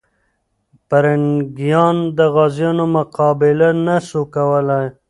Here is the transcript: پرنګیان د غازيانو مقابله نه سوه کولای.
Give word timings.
پرنګیان 0.89 1.97
د 2.17 2.19
غازيانو 2.35 2.85
مقابله 2.97 3.69
نه 3.85 3.97
سوه 4.09 4.27
کولای. 4.35 4.87